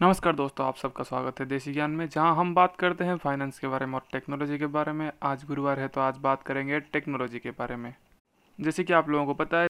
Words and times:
नमस्कार 0.00 0.34
दोस्तों, 0.36 0.66
आप 0.66 0.76
सबका 0.76 1.04
स्वागत 1.04 1.40
है 1.40 1.44
देसी 1.46 1.72
ज्ञान 1.72 1.90
में, 1.90 2.08
जहाँ 2.08 2.34
हम 2.36 2.54
बात 2.54 2.74
करते 2.78 3.04
हैं 3.04 3.16
फाइनेंस 3.16 3.58
के 3.58 3.68
बारे 3.68 3.86
में 3.86 3.94
और 3.94 4.02
टेक्नोलॉजी 4.12 4.58
के 4.58 4.66
बारे 4.66 4.92
में। 4.92 5.10
आज 5.22 5.42
गुरुवार 5.44 5.80
है 5.80 5.88
तो 5.88 6.00
आज 6.00 6.16
बात 6.22 6.42
करेंगे 6.42 6.78
टेक्नोलॉजी 6.82 7.38
के 7.38 7.50
बारे 7.50 7.76
में। 7.76 7.92
जैसे 8.58 8.84
कि 8.84 8.92
आप 8.92 9.08
लोगों 9.10 9.26
को 9.26 9.34
पता 9.34 9.60
है, 9.60 9.68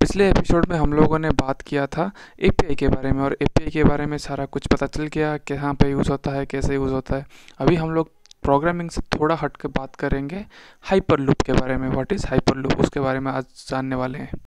पिछले 0.00 0.30
एपिसोड 0.30 0.66
में 0.70 0.76
हम 0.76 0.92
लोगों 0.92 1.18
ने 1.18 1.30
बात 1.42 1.62
किया 1.62 1.86
था 1.86 2.10
ए 2.40 2.74
के 2.74 2.88
बारे 2.88 3.12
में 3.12 3.22
और 3.24 3.36
ए 3.42 3.70
के 3.70 3.84
बारे 3.84 4.06
में 4.06 4.16
सारा 4.18 4.46
कुछ 4.46 4.66
पता 4.66 4.86
चल 4.86 5.06
गया, 5.06 5.36
कहाँ 5.38 5.74
पर 5.74 5.88
यूज़ 5.88 6.10
होता 6.10 6.30
है, 6.30 6.46
कैसे 6.46 6.74
यूज़ 6.74 6.92
होता 6.92 7.16
है। 7.16 7.26
अभी 7.58 7.76
हम 7.76 7.90
लोग 7.90 8.10
प्रोग्रामिंग 8.42 8.90
से 8.90 9.00
थोड़ा 9.14 9.34
हट 9.34 9.56
के 9.56 9.68
बात 9.70 9.96
करेंगे 9.96 10.44
हाइपर 10.84 11.20
लूप 11.20 11.42
के 11.42 11.52
बारे 11.52 11.76
में 11.76 11.88
व्हाट 11.88 12.12
इज़ 12.12 12.26
हाइपर 12.26 12.56
लूप 12.56 12.80
उसके 12.80 13.00
बारे 13.00 13.20
में 13.20 13.32
आज 13.32 13.66
जानने 13.68 13.96
वाले 13.96 14.18
हैं। 14.18 14.44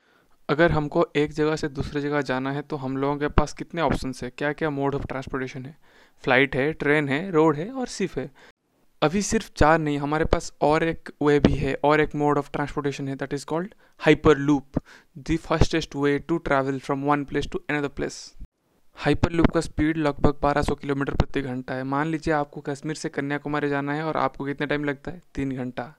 अगर 0.49 0.73
हमको 0.73 1.07
एक 1.17 1.33
जगह 1.33 1.57
से 1.57 1.69
दूसरी 1.69 2.01
जगह 2.01 2.21
जाना 2.21 2.51
है 2.53 2.63
तो 2.63 2.77
हम 2.77 2.97
लोगों 2.97 3.17
के 3.17 3.29
पास 3.29 3.53
कितने 3.53 3.83
ऑप्शन 3.83 4.13
है? 4.23 4.31
क्या 4.31 4.53
क्या 4.53 4.71
मोड 4.71 4.95
ऑफ़ 4.95 5.07
ट्रांसपोर्टेशन 5.07 5.67
है? 5.67 5.77
फ़्लाइट 6.25 6.57
है 6.57 6.73
ट्रेन 6.73 7.09
है 7.09 7.31
रोड 7.31 7.57
है 7.57 7.71
और 7.71 7.87
सिर्फ़ 7.87 8.19
है। 8.19 8.31
अभी 9.03 9.23
सिर्फ़ 9.23 9.51
चार 9.57 9.79
नहीं, 9.79 9.99
हमारे 9.99 10.25
पास 10.25 10.53
और 10.61 10.83
एक 10.83 11.11
वे 11.23 11.39
भी 11.41 11.53
है, 11.53 11.75
और 11.85 12.01
एक 12.01 12.15
मोड 12.15 12.39
ऑफ़ 12.39 12.51
ट्रांसपोर्टेशन 12.53 13.09
है 13.09 13.17
that 13.17 13.35
is 13.35 13.47
called 13.47 13.75
hyperloop 14.39 14.81
the 15.19 15.37
fastest 15.37 15.97
way 15.97 16.19
to 16.19 16.39
travel 16.39 16.79
from 16.79 17.05
one 17.05 17.25
place 17.25 17.49
to 17.53 17.61
another 17.71 17.89
place 17.89 18.35
hyperloop 19.33 19.47
का 19.47 19.61
स्पीड 19.61 19.97
लगभग 19.97 20.35
1200 20.35 20.75
किलोमीटर 20.75 21.15
प्रति 21.15 21.43
घंटा 21.43 21.75
है। 21.75 21.85
मान 21.85 22.09
लीजिए 22.09 22.35
आपको 22.35 22.61
कश्मीर 22.61 22.97
से 22.97 23.09
कन्याकुमारी 23.09 23.69
जाना 23.69 23.95
है 23.95 24.05
और 24.05 24.17
आपको 24.17 24.45
कितने 24.45 24.67
टाइम 24.67 24.85
लगता 24.85 25.11
है? 25.11 25.23
तीन 25.35 25.57
घंटा। 25.57 25.95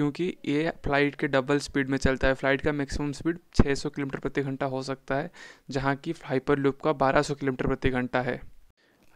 क्योंकि 0.00 0.24
ये 0.48 0.70
फ़्लाइट 0.84 1.14
के 1.14 1.28
डबल 1.28 1.58
स्पीड 1.58 1.88
में 1.90 1.96
चलता 1.98 2.28
है। 2.28 2.34
फ़्लाइट 2.34 2.60
का 2.60 2.72
मैक्सिमम 2.72 3.10
स्पीड 3.12 3.38
600 3.54 3.90
किलोमीटर 3.90 4.18
प्रति 4.18 4.42
घंटा 4.42 4.66
हो 4.66 4.82
सकता 4.82 5.14
है, 5.14 5.30
जहाँ 5.70 5.94
की 5.96 6.14
हाइपर 6.24 6.58
लूप 6.58 6.80
का 6.80 6.92
1200 6.92 7.34
किलोमीटर 7.34 7.66
प्रति 7.66 7.90
घंटा 7.90 8.20
है। 8.20 8.40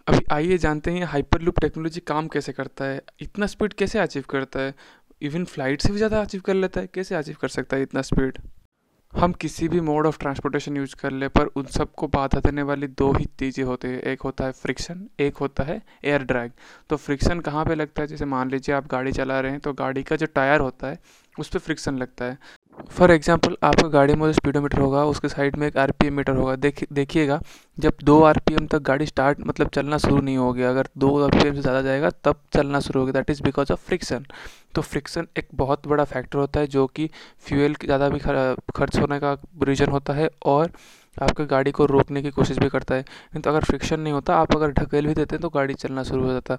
अभी 0.07 0.24
आइए 0.33 0.59
जानते 0.59 0.91
हैं 0.91 1.05
हाइपर 1.05 1.41
लूप 1.41 1.60
टेक्नोलॉजी 1.60 2.01
काम 2.01 2.29
कैसे 2.29 2.52
करता 2.52 2.85
है, 2.85 3.01
इतना 3.21 3.46
स्पीड 3.46 3.73
कैसे 3.73 3.99
अचीव 3.99 4.24
करता 4.30 4.60
है? 4.60 4.74
इवन 5.23 5.45
फ़्लाइट 5.45 5.80
से 5.80 5.93
भी 5.93 5.96
ज़्यादा 5.96 6.21
अचीव 6.21 6.40
कर 6.40 6.55
लेता 6.55 6.80
है, 6.80 6.87
कैसे 6.87 7.15
अचीव 7.15 7.37
कर 7.40 7.49
सकता 7.49 7.77
है 7.77 7.82
इतना 7.82 8.02
स्पीड? 8.02 8.38
हम 9.15 9.32
किसी 9.32 9.66
भी 9.68 9.80
मोड 9.80 10.07
ऑफ़ 10.07 10.18
ट्रांसपोर्टेशन 10.18 10.76
यूज़ 10.76 10.95
कर 10.96 11.10
ले, 11.10 11.29
पर 11.29 11.46
उन 11.46 11.65
सबको 11.66 12.07
बाधा 12.09 12.40
देने 12.40 12.62
वाली 12.62 12.87
दो 12.88 13.10
ही 13.12 13.24
चीज़ें 13.38 13.65
होती 13.65 13.88
है। 13.88 14.01
एक 14.02 14.23
होता 14.23 14.45
है 14.45 14.52
फ्रिक्शन 14.52 15.06
एक 15.21 15.37
होता 15.37 15.65
है 15.65 15.80
एयर 16.04 16.23
ड्रैग 16.24 16.52
तो 16.90 16.96
फ्रिक्शन 16.96 17.40
कहाँ 17.40 17.65
पे 17.65 17.74
लगता 17.74 18.02
है? 18.02 18.09
जैसे 18.09 18.24
मान 18.24 18.51
लीजिए 18.51 18.74
आप 18.74 18.87
गाड़ी 18.87 19.12
चला 19.12 19.40
रहे 19.40 19.51
हैं 19.52 19.60
तो 19.60 19.73
गाड़ी 19.74 20.02
का 20.02 20.16
जो 20.16 20.26
टायर 20.26 20.60
होता 20.60 20.87
है, 20.87 20.98
उस 21.37 21.48
पर 21.48 21.59
फ्रिक्शन 21.59 21.98
लगता 21.98 22.24
है। 22.24 22.38
फॉर 22.90 23.10
एग्ज़ाम्पल 23.10 23.57
आपका 23.65 23.88
गाड़ी 23.88 24.15
में 24.15 24.27
जो 24.27 24.32
स्पीडोमीटर 24.32 24.79
होगा, 24.79 25.04
उसके 25.04 25.29
साइड 25.29 25.57
में 25.57 25.66
एक 25.66 25.77
आर 25.77 25.90
पी 25.90 26.07
एम 26.07 26.15
मीटर 26.15 26.37
होगा। 26.37 26.54
देख, 26.57 26.85
देखिएगा, 26.93 27.40
जब 27.79 27.93
दो 28.04 28.21
आर 28.23 28.38
पी 28.38 28.54
एम 28.54 28.66
तक 28.66 28.82
गाड़ी 28.82 29.07
स्टार्ट 29.07 29.40
मतलब 29.46 29.68
चलना 29.74 29.99
शुरू 29.99 30.21
नहीं 30.21 30.37
होगी, 30.37 30.63
अगर 30.63 30.88
दो 30.99 31.18
आर 31.24 31.30
पी 31.32 31.49
एम 31.49 31.55
से 31.55 31.60
ज़्यादा 31.60 31.82
जाएगा, 31.82 32.10
तब 32.24 32.40
चलना 32.55 32.80
शुरू 32.80 33.01
होगी। 33.01 33.12
That 33.12 33.30
is 33.30 33.43
because 33.43 33.73
of 33.73 33.87
friction 33.87 34.27
तो 34.74 34.82
फ्रिक्शन 34.82 35.27
एक 35.38 35.49
बहुत 35.55 35.87
बड़ा 35.88 36.05
फैक्टर 36.05 36.38
होता 36.38 36.60
है, 36.60 36.66
जो 36.66 36.87
कि 36.87 37.09
फ्यूल 37.46 37.74
ज़्यादा 37.85 38.09
भी 38.09 38.18
खर्च 38.21 38.99
होने 38.99 39.18
का 39.21 39.37
रीज़न 39.65 39.90
होता 39.90 40.12
है, 40.12 40.29
और 40.45 40.71
आपके 41.23 41.45
गाड़ी 41.45 41.70
को 41.70 41.87
रोकने 41.87 42.23
की 42.23 42.30
कोशिश 42.30 42.59
भी 42.59 42.68
करता 42.68 42.95
है। 42.95 43.01
नहीं 43.01 43.43
तो 43.43 43.51
अगर 43.51 43.65
फ्रिक्शन 43.65 44.01
नहीं 44.01 44.12
होता, 44.12 44.37
आप 44.37 44.57
अगर 44.57 44.70
ढकेल 44.70 45.07
भी 45.07 45.15
देते 45.15 45.37
हैं 45.37 45.40
तो 45.43 45.48
गाड़ी 45.48 45.74
चलना 45.74 46.02
शुरू 46.02 46.24
हो 46.24 46.32
जाता। 46.32 46.56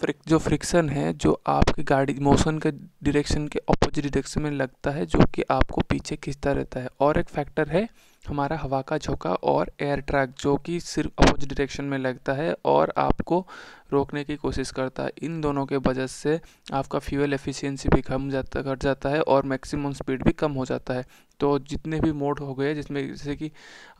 फ्रिक 0.00 0.16
जो 0.26 0.38
फ्रिक्शन 0.38 0.88
है, 0.88 1.12
जो 1.12 1.42
आपकी 1.46 1.82
गाड़ी 1.82 2.16
मोशन 2.20 2.58
के 2.58 2.70
डायरेक्शन 2.70 3.48
के 3.48 3.58
अपोजिट 3.58 4.04
डायरेक्शन 4.04 4.42
में 4.42 4.50
लगता 4.50 4.90
है, 4.90 5.06
जो 5.06 5.24
कि 5.34 5.42
आपको 5.50 5.80
पीछे 5.80 6.16
खींचता 6.16 6.52
रहता 6.52 6.80
है। 6.80 6.88
और 7.00 7.18
एक 7.18 7.28
फैक्टर 7.28 7.68
है 7.68 7.88
हमारा 8.24 8.56
हवा 8.56 8.80
का 8.82 8.96
झोंका 8.98 9.32
और 9.32 9.70
एयर 9.80 10.00
ट्रैक 10.00 10.30
जो 10.40 10.56
कि 10.56 10.78
सिर्फ़ 10.80 11.10
अपोजिट 11.18 11.48
डायरेक्शन 11.48 11.84
में 11.84 11.96
लगता 11.98 12.32
है 12.32 12.54
और 12.64 12.92
आपको 12.98 13.46
रोकने 13.92 14.24
की 14.24 14.36
कोशिश 14.36 14.70
करता 14.70 15.02
है। 15.02 15.12
इन 15.22 15.40
दोनों 15.40 15.64
के 15.66 15.76
वजह 15.78 16.06
से 16.06 16.40
आपका 16.72 16.98
फ्यूल 16.98 17.34
एफिशिएंसी 17.34 17.88
भी 17.88 18.00
कम 18.02 18.28
जाता, 18.30 18.62
घट 18.62 18.82
जाता 18.82 19.08
है 19.08 19.20
और 19.22 19.44
मैक्सिमम 19.44 19.92
स्पीड 19.92 20.24
भी 20.24 20.32
कम 20.32 20.52
हो 20.52 20.64
जाता 20.64 20.94
है। 20.94 21.04
तो 21.40 21.58
जितने 21.60 22.00
भी 22.00 22.12
मोड 22.12 22.40
हो 22.40 22.54
गए, 22.54 22.74
जिसमें 22.74 23.06
जैसे 23.06 23.36
कि 23.36 23.50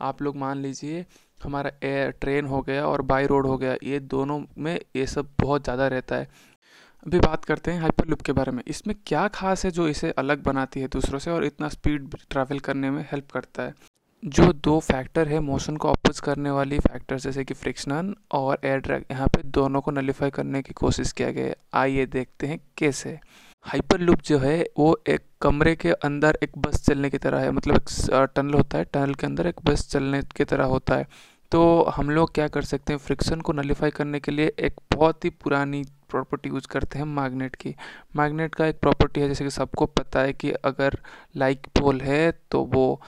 आप 0.01 0.21
लोग 0.21 0.37
मान 0.37 0.61
लीजिए, 0.61 1.05
हमारा 1.43 1.71
एयर 1.83 2.11
ट्रेन 2.11 2.45
हो 2.45 2.61
गया 2.61 2.85
और 2.87 3.01
बाई 3.03 3.25
रोड 3.25 3.47
हो 3.47 3.57
गया, 3.57 3.75
ये 3.83 3.99
दोनों 3.99 4.41
में 4.57 4.79
ये 4.95 5.05
सब 5.07 5.29
बहुत 5.41 5.63
ज़्यादा 5.63 5.87
रहता 5.87 6.15
है। 6.15 6.27
अभी 7.05 7.19
बात 7.19 7.45
करते 7.45 7.71
हैं 7.71 7.81
हाइपर 7.81 8.07
लूप 8.07 8.21
के 8.21 8.31
बारे 8.31 8.51
में। 8.51 8.63
इसमें 8.67 8.95
क्या 9.07 9.27
खास 9.27 9.65
है 9.65 9.71
जो 9.71 9.87
इसे 9.87 10.11
अलग 10.17 10.43
बनाती 10.43 10.79
है 10.79 10.87
दूसरों 10.87 11.19
से 11.19 11.31
और 11.31 11.45
इतना 11.45 11.69
स्पीड 11.69 12.15
ट्रैवल 12.29 12.59
करने 12.59 12.89
में 12.89 13.01
हेल्प 13.11 13.31
करता 13.31 13.63
है? 13.63 13.73
जो 14.23 14.51
दो 14.53 14.79
फैक्टर 14.79 15.27
है 15.27 15.39
मोशन 15.39 15.77
को 15.77 15.89
अपोज 15.89 16.19
करने 16.19 16.49
वाली 16.51 16.79
फैक्टर 16.79 17.19
जैसे 17.19 17.43
कि 17.43 17.53
फ्रिक्शनल 17.53 18.13
और 18.31 18.59
एयर 18.65 18.79
ड्रैग 18.79 19.05
यहाँ 19.11 19.27
पे 19.27 19.41
दोनों 19.45 19.81
को 19.81 19.91
नलीफाई 19.91 20.29
करने 20.29 20.61
की 20.61 20.73
कोशिश 20.73 21.11
किया 21.11 21.31
गया 21.31 21.45
है। 21.45 21.55
आइए 21.73 22.05
देखते 22.05 22.47
हैं 22.47 22.59
कैसे। 22.77 23.17
हाइपर 23.65 23.99
लूप 23.99 24.21
जो 24.21 24.37
है, 24.39 24.65
वो 24.79 25.01
एक 25.07 25.21
कमरे 25.41 25.75
के 25.75 25.91
अंदर 25.91 26.37
एक 26.43 26.57
बस 26.57 26.85
चलने 26.85 27.09
की 27.09 27.17
तरह 27.17 27.39
है। 27.39 27.51
मतलब 27.51 27.75
एक 27.75 28.29
टनल 28.35 28.53
होता 28.53 28.77
है 28.77 28.83
टनल 28.83 29.13
के 29.13 29.25
अंदर 29.25 29.47
एक 29.47 29.61
बस 29.65 29.87
चलने 29.91 30.21
की 30.37 30.43
तरह 30.43 30.65
होता 30.65 30.95
है। 30.95 31.07
तो 31.51 31.83
हम 31.95 32.09
लोग 32.09 32.33
क्या 32.33 32.47
कर 32.47 32.61
सकते 32.61 32.93
हैं 32.93 32.99
फ्रिक्शन 32.99 33.41
को 33.41 33.53
नलीफाई 33.53 33.89
करने 33.91 34.19
के 34.19 34.31
लिए 34.31 34.51
एक 34.59 34.79
बहुत 34.93 35.25
ही 35.25 35.29
पुरानी 35.43 35.83
प्रॉपर्टी 36.09 36.49
यूज़ 36.49 36.67
करते 36.67 36.99
हैं 36.99 37.05
मैग्नेट 37.07 37.55
की। 37.55 37.75
मैग्नेट 38.15 38.55
का 38.55 38.65
एक 38.65 38.79
प्रॉपर्टी 38.79 39.21
है, 39.21 39.27
जैसे 39.27 39.43
कि 39.43 39.49
सबको 39.49 39.85
पता 39.85 40.19
है 40.19 40.33
कि 40.33 40.51
अगर 40.51 40.97
लाइक 41.37 41.67
पोल 41.79 42.01
है 42.01 42.31
तो 42.51 42.63
वो 42.65 43.01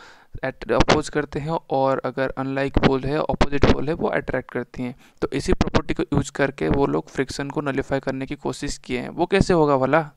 अपोज 0.44 1.09
करते 1.09 1.40
हैं 1.40 1.58
और 1.70 2.02
अगर 2.06 2.34
अनलाइक 2.38 2.78
पोल 2.78 3.04
है 3.04 3.18
अपोजिट 3.18 3.66
पोल 3.66 3.88
है, 3.88 3.94
वो 3.94 4.08
अट्रैक्ट 4.08 4.52
करती 4.52 4.84
हैं। 4.84 4.96
तो 5.22 5.28
इसी 5.34 5.54
प्रॉपर्टी 5.54 5.94
को 5.94 6.04
यूज़ 6.04 6.31
करके 6.31 6.70
वो 6.70 6.86
लोग 6.86 7.09
फ्रिक्शन 7.09 7.50
को 7.50 7.62
नलीफाई 7.62 8.00
करने 8.00 8.26
की 8.26 8.36
कोशिश 8.36 8.78
किए 8.78 9.00
हैं। 9.00 9.09
वो 9.09 9.26
कैसे 9.26 9.54
होगा 9.54 9.78
भला? 9.78 10.09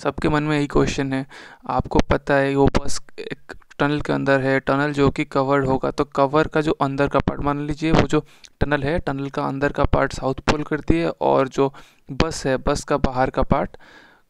सबके 0.00 0.28
मन 0.28 0.42
में 0.42 0.56
यही 0.56 0.66
क्वेश्चन 0.66 1.12
है। 1.12 1.26
आपको 1.70 1.98
पता 1.98 2.34
है, 2.34 2.54
वो 2.56 2.66
बस 2.66 3.00
एक 3.18 3.54
टनल 3.78 4.00
के 4.00 4.12
अंदर 4.12 4.40
है। 4.40 4.58
टनल 4.60 4.92
जो 4.92 5.10
कि 5.10 5.24
कवर्ड 5.24 5.66
होगा 5.66 5.90
तो 5.90 6.04
कवर 6.04 6.46
का 6.46 6.60
जो 6.60 6.72
अंदर 6.72 7.08
का 7.08 7.18
पार्ट 7.18 7.40
मान 7.40 7.66
लीजिए, 7.66 7.92
वो 7.92 8.06
जो 8.06 8.24
टनल 8.60 8.82
है 8.82 8.98
टनल 8.98 9.28
का 9.30 9.46
अंदर 9.46 9.72
का 9.72 9.84
पार्ट 9.84 10.12
साउथ 10.12 10.34
पोल 10.34 10.62
करती 10.62 10.98
है 10.98 11.10
और 11.10 11.48
जो 11.48 11.72
बस 12.12 12.46
है, 12.46 12.56
बस 12.56 12.84
का 12.84 12.96
बाहर 12.96 13.30
का 13.30 13.42
पार्ट 13.42 13.76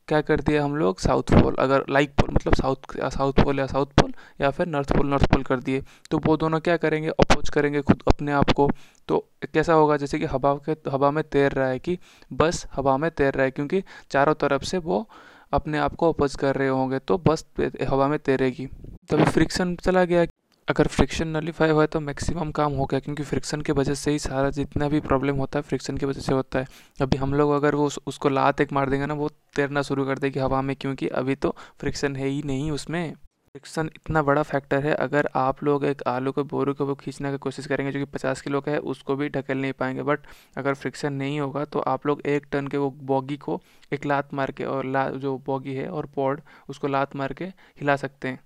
क्या 0.09 0.21
कर 0.21 0.41
दिया 0.41 0.63
हम 0.65 0.77
लोग? 0.77 0.99
साउथ 1.01 1.33
पोल 1.33 1.55
अगर 1.59 1.85
लाइक 1.91 2.11
पोल 2.15 2.31
मतलब 2.35 2.55
साउथ 2.55 2.97
साउथ 3.13 3.43
पोल 3.45 3.59
या 3.59 3.67
साउथ 3.67 3.87
पोल 4.01 4.13
या 4.41 4.51
फिर 4.51 4.67
नॉर्थ 4.67 4.93
पोल 4.97 5.07
नॉर्थ 5.07 5.27
पोल 5.33 5.43
कर 5.43 5.61
दिए। 5.61 5.83
तो 6.11 6.19
वो 6.19 6.37
दोनों 6.37 6.61
क्या 6.61 6.77
करेंगे? 6.77 7.09
अपोज 7.11 7.49
करेंगे 7.51 7.83
खुद 7.83 8.03
अपने 8.09 8.33
आप 8.33 8.51
को। 8.51 8.71
तो 9.09 9.19
कैसा 9.55 9.73
होगा? 9.73 9.97
जैसे 9.97 10.19
कि 10.19 10.25
हवा 10.25 10.55
के, 10.69 10.77
हवा 10.91 11.11
में 11.11 11.23
तैर 11.25 11.53
रहा 11.53 11.69
है 11.69 11.79
कि 11.79 11.99
बस 12.31 12.67
हवा 12.73 12.97
में 12.97 13.11
तैर 13.11 13.35
रहा 13.35 13.45
है, 13.45 13.51
क्योंकि 13.51 13.83
चारों 14.11 14.35
तरफ़ 14.35 14.65
से 14.65 14.79
वो 14.81 15.09
अपने 15.53 15.79
आप 15.79 15.95
को 15.95 16.13
अपोज 16.13 16.35
कर 16.37 16.57
रहे 16.57 16.69
होंगे 16.69 16.99
तो 16.99 17.19
बस 17.19 17.45
हवा 17.89 18.09
में 18.09 18.19
तैरेगी। 18.19 18.67
तभी 19.11 19.25
फ्रिक्शन 19.27 19.77
चला 19.77 20.05
गया। 20.05 20.25
अगर 20.69 20.87
फ्रिक्शन 20.87 21.29
नलीफाई 21.29 21.71
हुआ 21.71 21.83
है 21.83 21.87
तो 21.87 22.01
मैक्सिमम 22.01 22.51
काम 22.51 22.73
हो 22.73 22.87
गया 22.87 23.01
क्योंकि 23.01 23.23
फ्रिक्शन 23.23 23.61
की 23.61 23.73
वजह 23.73 23.95
से 23.95 24.11
ही 24.11 24.19
सारा 24.19 24.49
जितना 24.51 24.89
भी 24.89 25.01
प्रॉब्लम 25.01 25.37
होता 25.37 25.59
है 25.59 25.63
फ्रिक्शन 25.63 25.97
की 25.97 26.07
वजह 26.07 26.21
से 26.21 26.33
होता 26.33 26.59
है। 26.59 26.67
अभी 27.01 27.17
हम 27.17 27.35
लोग 27.35 27.51
अगर 27.53 27.75
वो 27.75 27.87
उस, 27.87 27.99
उसको 28.07 28.29
लात 28.29 28.61
एक 28.61 28.73
मार 28.73 28.91
देंगे 28.91 29.07
ना 29.07 29.15
वो 29.15 29.29
तैरना 29.57 29.83
शुरू 29.83 30.05
कर 30.07 30.19
देगी 30.19 30.41
हवा 30.41 30.61
में 30.63 30.75
क्योंकि 30.77 31.09
अभी 31.11 31.35
तो 31.35 31.55
फ्रिक्शन 31.81 32.17
है 32.17 32.27
ही 32.27 32.43
नहीं 32.43 32.71
उसमें। 32.71 33.13
फ्रिक्शन 33.15 33.91
इतना 33.97 34.23
बड़ा 34.23 34.43
फैक्टर 34.43 34.85
है 34.87 34.95
अगर 34.97 35.29
आप 35.35 35.63
लोग 35.65 35.85
एक 35.85 36.03
आलू 36.07 36.33
के 36.33 36.43
बोरू 36.45 36.75
को 36.75 36.95
खींचने 36.95 37.31
की 37.31 37.39
कोशिश 37.39 37.67
करेंगे 37.67 37.93
जो 37.93 37.99
कि 37.99 38.11
पचास 38.13 38.41
किलो 38.41 38.61
का 38.61 38.73
है 38.73 38.79
उसको 38.93 39.17
भी 39.17 39.29
ढकेल 39.29 39.61
नहीं 39.61 39.73
पाएँगे। 39.73 40.03
बट 40.03 40.27
अगर 40.57 40.75
फ्रिक्शन 40.75 41.13
नहीं 41.13 41.41
होगा 41.41 41.65
तो 41.65 41.79
आप 41.87 42.07
लोग 42.07 42.21
एक 42.27 42.47
टन 42.53 42.67
के 42.67 42.77
वो 42.77 42.91
बॉगी 43.05 43.37
को 43.37 43.61
एक 43.93 44.07
लात 44.07 44.35
मार 44.35 44.51
के 44.51 44.65
और 44.65 44.85
ला 44.87 45.09
जो 45.17 45.37
बॉगी 45.47 45.75
है 45.75 45.89
और 45.89 46.07
पॉड 46.17 46.41
उसको 46.69 46.89
लात 46.89 47.17
मार 47.17 47.33
के 47.33 47.45
हिला 47.45 47.97
सकते 47.97 48.29
हैं। 48.29 48.41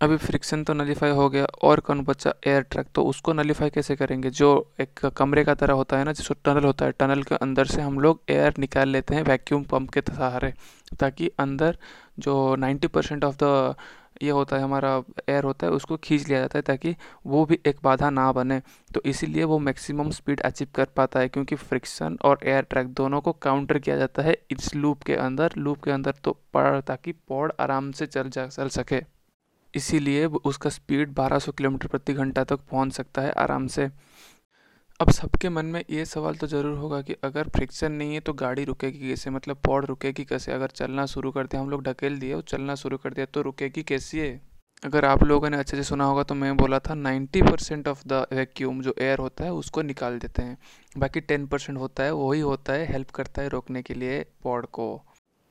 अभी 0.00 0.16
फ्रिक्शन 0.16 0.62
तो 0.64 0.72
नलीफाई 0.74 1.10
हो 1.10 1.28
गया, 1.30 1.44
और 1.44 1.80
कौन 1.80 2.00
बचा 2.04 2.32
एयर 2.46 2.62
ट्रैक 2.62 2.86
तो 2.94 3.02
उसको 3.04 3.32
नलीफाई 3.32 3.70
कैसे 3.70 3.96
करेंगे? 3.96 4.30
जो 4.30 4.48
एक 4.80 5.06
कमरे 5.16 5.44
का 5.44 5.54
तरह 5.54 5.74
होता 5.74 5.98
है 5.98 6.04
ना, 6.04 6.12
जिसको 6.12 6.34
टनल 6.44 6.64
होता 6.64 6.84
है 6.84 6.92
टनल 6.92 7.22
के 7.22 7.34
अंदर 7.36 7.66
से 7.66 7.82
हम 7.82 7.98
लोग 8.00 8.20
एयर 8.30 8.54
निकाल 8.58 8.88
लेते 8.88 9.14
हैं 9.14 9.22
वैक्यूम 9.22 9.62
पंप 9.64 9.90
के 9.90 10.00
सहारे, 10.00 10.52
ताकि 11.00 11.30
अंदर 11.38 11.78
जो 12.18 12.34
90 12.56 12.88
परसेंट 12.88 13.24
ऑफ़ 13.24 13.36
द 13.42 13.74
ये 14.22 14.30
होता 14.30 14.56
है, 14.56 14.62
हमारा 14.62 14.90
एयर 15.28 15.44
होता 15.44 15.66
है, 15.66 15.72
उसको 15.72 15.96
खींच 15.96 16.26
लिया 16.28 16.40
जाता 16.40 16.58
है, 16.58 16.62
ताकि 16.62 16.94
वो 17.26 17.44
भी 17.46 17.58
एक 17.66 17.78
बाधा 17.84 18.10
ना 18.10 18.30
बने। 18.32 18.60
तो 18.94 19.02
इसीलिए 19.06 19.44
वो 19.44 19.58
मैक्सिमम 19.58 20.10
स्पीड 20.10 20.40
अचीव 20.40 20.68
कर 20.74 20.88
पाता 20.96 21.20
है, 21.20 21.28
क्योंकि 21.28 21.56
फ्रिक्शन 21.56 22.18
और 22.24 22.38
एयर 22.44 22.62
ट्रैक 22.62 22.88
दोनों 22.94 23.20
को 23.20 23.32
काउंटर 23.32 23.78
किया 23.78 23.96
जाता 23.96 24.22
है 24.22 24.36
इस 24.50 24.74
लूप 24.74 25.02
के 25.02 25.14
अंदर। 25.16 25.52
लूप 25.58 25.82
के 25.82 25.90
अंदर 25.90 26.14
तो 26.24 26.38
पड़ 26.54 26.80
ताकि 26.80 27.12
पौड़ 27.28 27.50
आराम 27.60 27.90
से 27.92 28.06
चल 28.06 28.30
जा, 28.30 28.46
चल 28.46 28.68
सके। 28.70 29.02
इसीलिए 29.74 30.24
उसका 30.26 30.70
स्पीड 30.70 31.14
1200 31.14 31.52
किलोमीटर 31.52 31.86
प्रति 31.86 32.12
घंटा 32.14 32.44
तक 32.44 32.60
पहुँच 32.70 32.92
सकता 32.92 33.22
है 33.22 33.32
आराम 33.32 33.66
से। 33.66 33.88
अब 35.00 35.10
सबके 35.10 35.48
मन 35.48 35.66
में 35.66 35.82
ये 35.90 36.04
सवाल 36.04 36.34
तो 36.34 36.46
ज़रूर 36.46 36.76
होगा 36.78 37.00
कि 37.02 37.14
अगर 37.24 37.48
फ्रिक्शन 37.48 37.92
नहीं 37.92 38.14
है 38.14 38.20
तो 38.20 38.32
गाड़ी 38.32 38.64
रुकेगी 38.64 39.08
कैसे? 39.08 39.30
मतलब 39.30 39.60
पौड़ 39.64 39.84
रुकेगी 39.84 40.24
कैसे? 40.24 40.52
अगर 40.52 40.70
चलना 40.70 41.06
शुरू 41.06 41.30
कर 41.30 41.46
दिया, 41.46 41.62
हम 41.62 41.70
लोग 41.70 41.82
ढकेल 41.82 42.18
दिए 42.18 42.32
और 42.34 42.42
चलना 42.42 42.74
शुरू 42.74 42.96
कर 42.96 43.12
दिया 43.12 43.26
तो 43.26 43.42
रुकेगी 43.42 43.82
कैसी? 43.82 44.18
है 44.18 44.40
अगर 44.82 45.04
आप 45.04 45.22
लोगों 45.24 45.48
ने 45.50 45.56
अच्छे 45.56 45.76
से 45.76 45.82
सुना 45.82 46.04
होगा 46.04 46.22
तो 46.22 46.34
मैं 46.34 46.56
बोला 46.56 46.78
था 46.78 46.94
ninety 46.94 47.42
percent 47.42 47.88
of 47.88 48.02
the 48.08 48.26
vacuum 48.32 48.80
जो 48.82 48.94
एयर 48.98 49.18
होता 49.18 49.44
है 49.44 49.52
उसको 49.52 49.82
निकाल 49.82 50.18
देते 50.18 50.42
हैं। 50.42 50.56
बाकी 50.96 51.20
टेन 51.20 51.46
परसेंट 51.46 51.78
होता 51.78 52.02
है, 52.02 52.12
वही 52.12 52.40
होता 52.40 52.72
है 52.72 52.86
हेल्प 52.86 53.10
करता 53.10 53.42
है 53.42 53.48
रोकने 53.48 53.82
के 53.82 53.94
लिए 53.94 54.24
पॉड 54.42 54.66
को। 54.68 54.86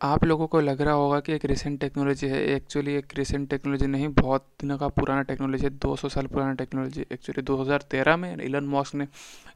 आप 0.03 0.23
लोगों 0.23 0.45
को 0.47 0.59
लग 0.59 0.81
रहा 0.81 0.93
होगा 0.93 1.19
कि 1.19 1.33
एक 1.33 1.43
रिसेंट 1.45 1.79
टेक्नोलॉजी 1.79 2.27
है। 2.27 2.41
एक्चुअली 2.55 2.95
एक 2.95 3.13
रिसेंट 3.15 3.49
टेक्नोलॉजी 3.49 3.87
नहीं, 3.87 4.07
बहुत 4.09 4.47
दिनों 4.61 4.77
का 4.77 4.87
पुराना 4.87 5.21
टेक्नोलॉजी 5.21 5.63
है। 5.63 5.69
200 5.77 6.09
साल 6.09 6.27
पुराना 6.27 6.53
टेक्नोलॉजी 6.53 7.05
एक्चुअली 7.11 7.41
2013 7.41 8.17
में 8.17 8.35
इलन 8.35 8.63
मॉस्क 8.63 8.95
ने 8.95 9.07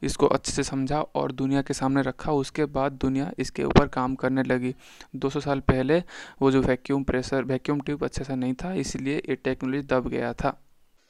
इसको 0.02 0.26
अच्छे 0.26 0.52
से 0.52 0.62
समझा 0.62 1.00
और 1.00 1.32
दुनिया 1.32 1.62
के 1.62 1.74
सामने 1.74 2.02
रखा। 2.02 2.32
उसके 2.34 2.64
बाद 2.76 2.92
दुनिया 3.02 3.30
इसके 3.38 3.64
ऊपर 3.64 3.88
काम 3.88 4.14
करने 4.14 4.42
लगी। 4.42 4.74
200 5.16 5.40
साल 5.40 5.60
पहले 5.68 6.02
वो 6.42 6.50
जो 6.50 6.62
वैक्यूम 6.62 7.04
प्रेशर 7.04 7.44
वैक्यूम 7.44 7.80
ट्यूब 7.80 8.04
अच्छे 8.04 8.24
से 8.24 8.36
नहीं 8.36 8.54
था, 8.54 8.72
इसलिए 8.74 9.16
ये 9.18 9.34
टेक्नोलॉजी 9.34 9.86
दब 9.86 10.08
गया 10.08 10.32
था। 10.34 10.56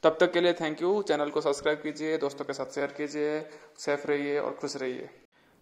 तब 0.03 0.17
तक 0.19 0.33
के 0.33 0.41
लिए 0.41 0.53
थैंक 0.53 0.81
यू 0.81 1.01
चैनल 1.01 1.29
को 1.29 1.41
सब्सक्राइब 1.41 1.77
कीजिए, 1.77 2.17
दोस्तों 2.17 2.45
के 2.45 2.53
साथ 2.53 2.75
शेयर 2.75 2.93
कीजिए 2.97 3.39
सेफ़ 3.77 4.07
रहिए 4.07 4.37
और 4.39 4.57
खुश 4.61 4.75
रहिए। 4.75 5.09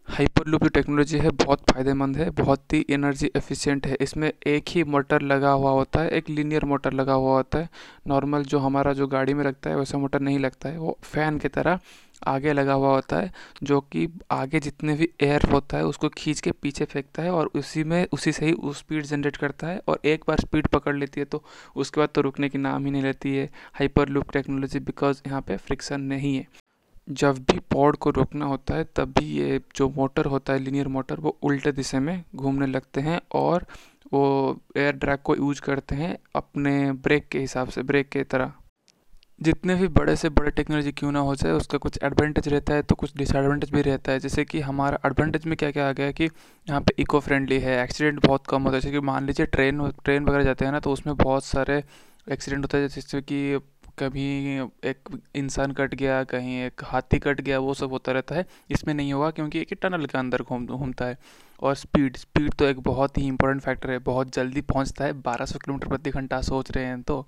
हाइपरलूप 0.07 0.63
जो 0.63 0.69
टेक्नोलॉजी 0.69 1.18
है, 1.18 1.30
बहुत 1.31 1.62
फ़ायदेमंद 1.71 2.18
है, 2.18 2.30
बहुत 2.31 2.74
ही 2.74 2.86
एनर्जी 2.89 3.31
एफिशिएंट 3.36 3.88
है। 3.88 3.98
इसमें 4.01 4.31
एक 4.48 4.69
ही 4.69 4.83
मोटर 4.86 5.21
लगा 5.21 5.51
हुआ 5.51 5.71
होता 5.71 6.01
है, 6.01 6.09
एक 6.09 6.30
लीनियर 6.30 6.65
मोटर 6.65 6.94
लगा 6.94 7.13
हुआ 7.13 7.36
होता 7.36 7.59
है। 7.59 7.69
नॉर्मल 8.07 8.44
जो 8.44 8.59
हमारा 8.59 8.94
जो 8.94 9.07
गाड़ी 9.07 9.33
में 9.33 9.44
लगता 9.45 9.69
है, 9.69 9.77
वैसा 9.77 9.98
मोटर 9.98 10.19
नहीं 10.19 10.39
लगता 10.39 10.69
है। 10.69 10.77
वो 10.77 10.98
फ़ैन 11.04 11.39
की 11.39 11.48
तरह 11.50 11.80
आगे 12.27 12.54
लगा 12.54 12.74
हुआ 12.74 12.89
होता 12.89 13.18
है, 13.18 13.31
जो 13.63 13.80
कि 13.81 14.07
आगे 14.31 14.59
जितने 14.59 14.95
भी 14.95 15.09
एयर 15.21 15.44
होता 15.51 15.77
है, 15.77 15.86
उसको 15.86 16.10
खींच 16.10 16.39
के 16.42 16.51
पीछे 16.51 16.86
फेंकता 16.86 17.24
है 17.24 17.31
और 17.31 17.50
उसी 17.56 17.83
में, 17.83 18.06
उसी 18.13 18.31
से 18.31 18.45
ही 18.45 18.56
स्पीड 18.75 19.06
जनरेट 19.06 19.38
करता 19.38 19.68
है 19.68 19.81
और 19.88 20.00
एक 20.06 20.24
बार 20.27 20.39
स्पीड 20.39 20.68
पकड़ 20.68 20.95
लेती 20.95 21.19
है 21.19 21.25
तो 21.25 21.44
उसके 21.75 22.01
बाद 22.01 22.10
तो 22.15 22.21
रुकने 22.21 22.50
की 22.50 22.57
नाम 22.57 22.86
ही 22.86 22.92
नहीं 22.92 23.03
लेती 23.03 23.36
है। 23.36 23.50
हाइपर 23.74 24.10
लूप 24.10 24.31
टेक्नोलॉजी 24.31 24.80
बिकॉज़ 24.81 25.21
यहाँ 25.27 25.42
पे 25.42 25.57
फ्रिक्शन 25.57 26.01
नहीं 26.03 26.36
है। 26.36 26.48
जब 27.07 27.38
भी 27.51 27.59
पॉड 27.71 27.98
को 27.98 28.09
रोकना 28.09 28.45
होता 28.45 28.75
है 28.75 28.83
तब 28.95 29.13
भी 29.19 29.25
ये 29.33 29.59
जो 29.75 29.88
मोटर 29.89 30.25
होता 30.25 30.54
है 30.54 30.59
लीनियर 30.59 30.88
मोटर 30.88 31.19
वो 31.19 31.38
उल्टे 31.44 31.71
दिशा 31.71 32.00
में 32.00 32.24
घूमने 32.36 32.65
लगते 32.65 33.01
हैं 33.01 33.19
और 33.36 33.65
वो 34.13 34.59
एयर 34.77 34.95
ड्रैग 34.95 35.19
को 35.24 35.36
यूज़ 35.36 35.62
करते 35.62 35.95
हैं 35.95 36.18
अपने 36.36 36.92
ब्रेक 36.94 37.27
के 37.27 37.39
हिसाब 37.39 37.69
से 37.69 37.83
ब्रेक 37.83 38.09
के 38.09 38.24
तरह। 38.24 38.51
जितने 39.42 39.75
भी 39.75 39.88
बड़े 39.89 40.15
से 40.15 40.30
बड़े 40.30 40.51
टेक्नोलॉजी 40.51 40.92
क्यों 40.92 41.12
ना 41.12 41.19
हो 41.19 41.36
जाए, 41.36 41.51
उसका 41.51 41.77
कुछ 41.77 42.00
एडवांटेज 42.04 42.48
रहता 42.48 42.74
है 42.74 42.81
तो 42.81 42.95
कुछ 42.95 43.15
डिसएडवांटेज 43.18 43.71
भी 43.71 43.81
रहता 43.81 44.12
है। 44.12 44.19
जैसे 44.19 44.45
कि 44.45 44.60
हमारा 44.60 45.00
एडवांटेज 45.06 45.45
में 45.45 45.56
क्या 45.57 45.71
क्या 45.71 45.88
आ 45.89 45.92
गया 45.92 46.06
है 46.06 46.13
कि 46.13 46.24
यहाँ 46.24 46.81
पे 46.81 46.94
इको 47.01 47.19
फ्रेंडली 47.19 47.60
है 47.60 47.81
एक्सीडेंट 47.83 48.25
बहुत 48.25 48.48
कम 48.50 48.63
होता 48.63 48.75
है। 48.75 48.81
जैसे 48.81 48.92
कि 48.92 49.00
मान 49.06 49.25
लीजिए 49.25 49.45
ट्रेन 49.45 49.88
ट्रेन 50.03 50.24
वगैरह 50.24 50.44
जाते 50.44 50.65
हैं 50.65 50.71
ना 50.71 50.80
तो 50.80 50.94
उसमें 50.94 51.15
बहुत 51.18 51.45
सारे 51.45 51.83
एक्सीडेंट 52.27 52.63
होता 52.63 52.77
है 52.77 52.88
जैसे 52.88 53.21
कि 53.21 53.60
कभी 54.00 54.26
एक 54.84 55.10
इंसान 55.36 55.72
कट 55.72 55.96
गया, 55.96 56.24
कहीं 56.24 56.62
एक 56.64 56.82
हाथी 56.84 57.20
कट 57.20 57.42
गया, 57.42 57.60
वो 57.60 57.74
सब 57.74 57.92
होता 57.92 58.12
रहता 58.12 58.36
है। 58.36 58.46
इसमें 58.72 58.94
नहीं 58.94 59.14
होगा 59.14 59.30
क्योंकि 59.32 59.60
एक 59.60 59.74
टनल 59.82 60.06
के 60.06 60.18
अंदर 60.18 60.42
घूम, 60.42 60.66
घूमता 60.68 61.06
है। 61.06 61.18
और 61.62 61.76
स्पीड 61.76 62.18
स्पीड 62.18 62.54
तो 62.54 62.66
एक 62.66 62.80
बहुत 62.80 63.18
ही 63.18 63.28
इंपॉर्टेंट 63.28 63.62
फैक्टर 63.62 63.92
है, 63.92 64.00
बहुत 64.00 64.34
जल्दी 64.36 64.62
पहुँचता 64.62 65.06
है। 65.06 65.14
1200 65.14 65.60
किलोमीटर 65.60 65.88
प्रति 65.88 66.10
घंटा 66.10 66.42
सोच 66.42 66.72
रहे 66.72 66.86
हैं 66.86 67.02
तो। 67.02 67.28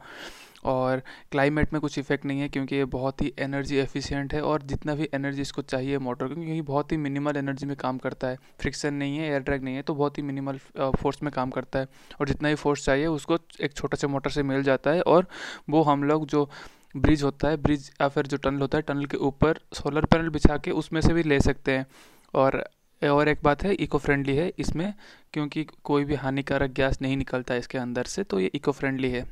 और 0.63 1.01
क्लाइमेट 1.31 1.73
में 1.73 1.79
कुछ 1.81 1.97
इफ़ेक्ट 1.99 2.25
नहीं 2.25 2.39
है 2.41 2.47
क्योंकि 2.49 2.75
ये 2.75 2.85
बहुत 2.87 3.21
ही 3.21 3.31
एनर्जी 3.39 3.77
एफिशिएंट 3.77 4.33
है 4.33 4.41
और 4.41 4.61
जितना 4.63 4.95
भी 4.95 5.07
एनर्जी 5.13 5.41
इसको 5.41 5.61
चाहिए 5.63 5.97
मोटर 5.99 6.27
को, 6.27 6.35
क्योंकि 6.35 6.61
बहुत 6.61 6.91
ही 6.91 6.97
मिनिमल 6.97 7.37
एनर्जी 7.37 7.65
में 7.65 7.75
काम 7.77 7.97
करता 7.97 8.27
है। 8.27 8.37
फ्रिक्शन 8.59 8.93
नहीं 8.93 9.17
है 9.17 9.29
एयर 9.29 9.41
ड्रैग 9.41 9.63
नहीं 9.63 9.75
है 9.75 9.81
तो 9.81 9.95
बहुत 9.95 10.17
ही 10.17 10.23
मिनिमल 10.23 10.57
फोर्स 10.77 11.23
में 11.23 11.31
काम 11.33 11.49
करता 11.49 11.79
है। 11.79 11.87
और 12.21 12.27
जितना 12.27 12.49
भी 12.49 12.55
फोर्स 12.55 12.85
चाहिए 12.85 13.05
उसको 13.07 13.37
एक 13.61 13.73
छोटा 13.73 13.97
सा 13.97 14.07
मोटर 14.07 14.29
से 14.29 14.43
मिल 14.43 14.63
जाता 14.63 14.91
है 14.91 15.01
और 15.03 15.27
वो 15.69 15.81
हम 15.83 16.03
लोग 16.03 16.25
जो 16.27 16.49
ब्रिज 16.95 17.23
होता 17.23 17.47
है 17.47 17.57
ब्रिज 17.57 17.89
या 18.01 18.07
फिर 18.09 18.27
जो 18.27 18.37
टनल 18.37 18.61
होता 18.61 18.77
है 18.77 18.81
टनल 18.83 19.05
के 19.05 19.17
ऊपर 19.19 19.59
सोलर 19.73 20.05
पैनल 20.05 20.29
बिछा 20.29 20.57
के 20.57 20.71
उसमें 20.73 21.01
से 21.01 21.13
भी 21.13 21.23
ले 21.23 21.39
सकते 21.41 21.71
हैं। 21.71 21.85
और 22.33 22.63
और 23.01 23.27
एक 23.29 23.39
बात 23.43 23.63
है 23.63 23.73
इको 23.73 23.97
फ्रेंडली 23.97 24.35
है 24.35 24.51
इसमें, 24.59 24.93
क्योंकि 25.33 25.63
कोई 25.83 26.05
भी 26.05 26.15
हानिकारक 26.15 26.71
गैस 26.71 27.01
नहीं 27.01 27.17
निकलता 27.17 27.53
है 27.53 27.59
इसके 27.59 27.77
अंदर 27.77 28.03
से 28.05 28.23
तो 28.23 28.39
ये 28.39 28.51
इको 28.55 28.71
फ्रेंडली 28.71 29.11
है। 29.11 29.25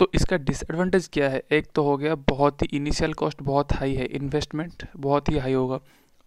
तो 0.00 0.10
इसका 0.14 0.36
डिसएडवांटेज 0.36 1.08
क्या 1.12 1.28
है? 1.28 1.42
एक 1.52 1.66
तो 1.74 1.82
हो 1.82 1.96
गया, 1.96 2.14
बहुत 2.14 2.62
ही 2.62 2.68
इनिशियल 2.76 3.12
कॉस्ट 3.12 3.42
बहुत 3.42 3.72
हाई 3.72 3.94
है 3.94 4.04
इन्वेस्टमेंट 4.04 4.84
बहुत 4.96 5.28
ही 5.28 5.38
हाई 5.38 5.52
होगा। 5.52 5.78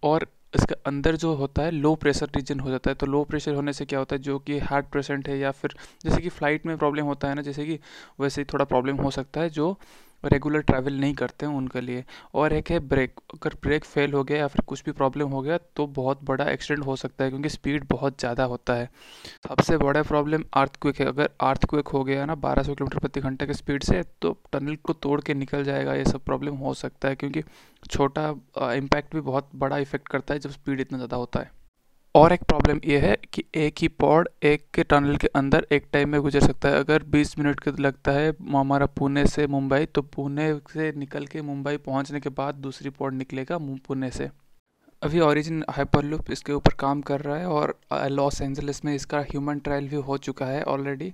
और 0.02 0.26
इसके 0.54 0.74
अंदर 0.86 1.16
जो 1.16 1.34
होता 1.34 1.62
है 1.62 1.70
लो 1.70 1.94
प्रेशर 1.94 2.26
रीजन 2.36 2.60
हो 2.60 2.70
जाता 2.70 2.90
है। 2.90 2.94
तो 2.94 3.06
लो 3.06 3.24
प्रेशर 3.24 3.54
होने 3.54 3.72
से 3.72 3.84
क्या 3.84 3.98
होता 3.98 4.16
है? 4.16 4.22
जो 4.22 4.38
कि 4.38 4.58
हार्ट 4.58 4.86
पेशेंट 4.86 5.28
है 5.28 5.38
या 5.38 5.50
फिर 5.50 5.74
जैसे 6.04 6.20
कि 6.20 6.28
फ़्लाइट 6.28 6.66
में 6.66 6.76
प्रॉब्लम 6.78 7.04
होता 7.04 7.28
है 7.28 7.34
ना, 7.34 7.42
जैसे 7.42 7.64
कि 7.66 7.78
वैसे 8.20 8.40
ही 8.40 8.44
थोड़ा 8.52 8.64
प्रॉब्लम 8.64 8.96
हो 8.96 9.10
सकता 9.10 9.40
है, 9.40 9.50
जो 9.50 9.78
रेगुलर 10.24 10.60
ट्रैवल 10.62 10.94
नहीं 10.94 11.14
करते 11.14 11.46
हैं 11.46 11.52
उनके 11.54 11.80
लिए। 11.80 12.04
और 12.34 12.52
एक 12.52 12.70
है 12.70 12.78
ब्रेक 12.82 13.20
अगर 13.34 13.54
ब्रेक 13.62 13.84
फेल 13.84 14.12
हो 14.12 14.22
गया 14.24 14.38
या 14.38 14.46
फिर 14.46 14.62
कुछ 14.66 14.82
भी 14.84 14.92
प्रॉब्लम 14.92 15.28
हो 15.28 15.40
गया 15.42 15.58
तो 15.76 15.86
बहुत 15.94 16.22
बड़ा 16.24 16.44
एक्सीडेंट 16.46 16.86
हो 16.86 16.96
सकता 16.96 17.24
है 17.24 17.30
क्योंकि 17.30 17.48
स्पीड 17.48 17.84
बहुत 17.90 18.18
ज़्यादा 18.20 18.44
होता 18.44 18.74
है। 18.74 18.88
सबसे 19.48 19.76
बड़ा 19.78 20.02
प्रॉब्लम 20.04 20.44
अर्थ 20.54 20.76
क्विक 20.82 21.00
है। 21.00 21.06
अगर 21.06 21.30
अर्थ 21.42 21.64
क्विक 21.64 21.88
हो 21.88 22.02
गया 22.04 22.24
ना 22.26 22.34
1200 22.36 22.74
किलोमीटर 22.74 22.98
प्रति 22.98 23.20
घंटे 23.20 23.46
के 23.46 23.54
स्पीड 23.54 23.82
से 23.84 24.02
तो 24.22 24.36
टनल 24.52 24.76
को 24.76 24.92
तोड़ 24.94 25.20
के 25.20 25.34
निकल 25.34 25.64
जाएगा। 25.64 25.94
ये 25.94 26.04
सब 26.04 26.24
प्रॉब्लम 26.24 26.54
हो 26.56 26.74
सकता 26.76 27.08
है 27.08 27.14
क्योंकि 27.16 27.42
छोटा 27.82 28.28
इम्पैक्ट 28.74 29.14
भी 29.14 29.20
बहुत 29.22 29.50
बड़ा 29.56 29.78
इफ़ेक्ट 29.78 30.08
करता 30.08 30.34
है 30.34 30.40
जब 30.40 30.50
स्पीड 30.50 30.80
इतना 30.80 30.98
ज़्यादा 30.98 31.16
होता 31.16 31.40
है। 31.40 31.50
और 32.14 32.32
एक 32.32 32.42
प्रॉब्लम 32.42 32.80
ये 32.84 32.98
है 32.98 33.16
कि 33.34 33.42
एक 33.56 33.78
ही 33.82 33.86
पॉड 34.00 34.28
एक 34.44 34.64
के 34.74 34.82
टनल 34.82 35.16
के 35.16 35.26
अंदर 35.36 35.66
एक 35.72 35.86
टाइम 35.92 36.08
में 36.08 36.20
गुजर 36.22 36.40
सकता 36.40 36.68
है। 36.68 36.78
अगर 36.78 37.02
20 37.12 37.38
मिनट 37.38 37.60
के 37.60 37.70
लगता 37.82 38.12
है 38.12 38.28
हमारा 38.52 38.86
पुणे 38.98 39.26
से 39.26 39.46
मुंबई 39.46 39.86
तो 39.86 40.02
पुणे 40.14 40.52
से 40.72 40.92
निकल 40.96 41.26
के 41.26 41.42
मुंबई 41.42 41.76
पहुँचने 41.76 42.20
के 42.20 42.28
बाद 42.30 42.54
दूसरी 42.56 42.90
पॉड 42.90 43.14
निकलेगा 43.14 43.58
पुणे 43.88 44.10
से। 44.10 44.28
अभी 45.04 45.20
ओरिजिन 45.20 45.64
हाइपरलूप 45.70 46.30
इसके 46.30 46.52
ऊपर 46.52 46.74
काम 46.80 47.00
कर 47.00 47.20
रहा 47.20 47.36
है 47.38 47.46
और 47.46 47.74
लॉस 48.10 48.40
एंजलिस 48.40 48.84
में 48.84 48.94
इसका 48.94 49.18
ह्यूमन 49.20 49.58
ट्रायल 49.58 49.88
भी 49.88 49.96
हो 50.06 50.16
चुका 50.18 50.46
है 50.46 50.62
ऑलरेडी 50.64 51.12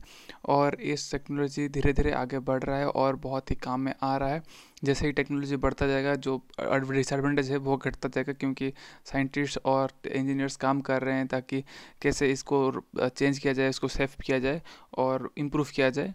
और 0.49 0.75
इस 0.93 1.11
टेक्नोलॉजी 1.13 1.67
धीरे 1.69 1.93
धीरे 1.93 2.13
आगे 2.13 2.39
बढ़ 2.51 2.63
रहा 2.63 2.77
है 2.79 2.87
और 2.87 3.17
बहुत 3.25 3.51
ही 3.51 3.57
काम 3.57 3.81
में 3.81 3.93
आ 4.03 4.17
रहा 4.17 4.29
है। 4.29 4.43
जैसे 4.85 5.07
ही 5.07 5.13
टेक्नोलॉजी 5.13 5.57
बढ़ता 5.57 5.87
जाएगा, 5.87 6.15
जो 6.17 6.41
डिसएडवांटेज 6.61 7.51
है, 7.51 7.57
वो 7.59 7.77
घटता 7.77 8.09
जाएगा 8.09 8.33
क्योंकि 8.33 8.73
साइंटिस्ट 9.13 9.59
और 9.65 9.93
इंजीनियर्स 10.07 10.57
काम 10.59 10.81
कर 10.81 11.03
रहे 11.03 11.15
हैं 11.15 11.27
ताकि 11.27 11.65
कैसे 12.03 12.31
इसको 12.33 12.73
चेंज 12.99 13.39
किया 13.39 13.53
जाए, 13.53 13.69
इसको 13.69 13.89
सेफ़ 13.89 14.17
किया 14.23 14.39
जाए 14.39 14.63
और 14.99 15.31
इम्प्रूव 15.39 15.67
किया 15.75 15.91
जाए। 15.91 16.15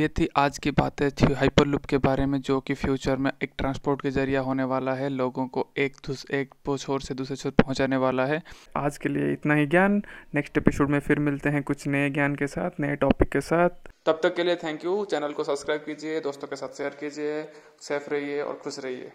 ये 0.00 0.08
थी 0.08 0.28
आज 0.36 0.58
की 0.58 0.70
बातें 0.70 1.10
थी 1.10 1.24
हाइपर 1.24 1.38
हाइपरलूप 1.38 1.84
के 1.84 1.98
बारे 1.98 2.26
में, 2.26 2.40
जो 2.40 2.60
कि 2.60 2.74
फ्यूचर 2.74 3.16
में 3.16 3.30
एक 3.42 3.52
ट्रांसपोर्ट 3.58 4.02
के 4.02 4.10
ज़रिया 4.10 4.40
होने 4.40 4.64
वाला 4.64 4.94
है। 4.94 5.08
लोगों 5.08 5.46
को 5.48 5.66
एक 5.76 5.96
दूस, 6.06 6.24
एक 6.30 6.54
छोर 6.78 7.00
से 7.00 7.14
दूसरे 7.14 7.36
छोर 7.36 7.52
पहुँचाने 7.52 7.96
वाला 7.96 8.26
है। 8.26 8.42
आज 8.76 8.98
के 8.98 9.08
लिए 9.08 9.32
इतना 9.32 9.54
ही 9.54 9.66
ज्ञान। 9.66 10.02
नेक्स्ट 10.34 10.58
एपिसोड 10.58 10.90
में 10.90 10.98
फिर 11.00 11.18
मिलते 11.18 11.48
हैं 11.48 11.62
कुछ 11.62 11.86
नए 11.86 12.10
ज्ञान 12.10 12.34
के 12.34 12.46
साथ, 12.46 12.70
नए 12.80 12.96
टॉपिक 12.96 13.28
के 13.28 13.40
साथ। 13.40 13.70
तब 14.06 14.20
तक 14.22 14.34
के 14.36 14.44
लिए 14.44 14.56
थैंक 14.56 14.84
यू 14.84 15.04
चैनल 15.04 15.32
को 15.32 15.44
सब्सक्राइब 15.44 15.80
कीजिए, 15.80 16.20
दोस्तों 16.20 16.48
के 16.48 16.56
साथ 16.56 16.76
शेयर 16.76 16.90
कीजिए 16.90 17.48
सेफ़ 17.80 18.10
रहिए 18.10 18.42
और 18.42 18.54
खुश 18.54 18.78
रहिए। 18.78 19.12